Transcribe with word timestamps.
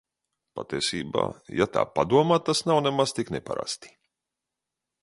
Patiesībā, 0.59 1.25
ja 1.59 1.67
tā 1.75 1.83
padomā 1.99 2.41
tas 2.49 2.65
nemaz 2.71 2.91
nav 3.05 3.17
tik 3.21 3.31
neparasti! 3.39 3.95